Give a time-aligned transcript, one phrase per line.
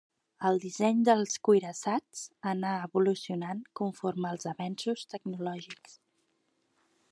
[0.49, 5.97] El disseny dels cuirassats anà evolucionant conforme els avenços tecnològics.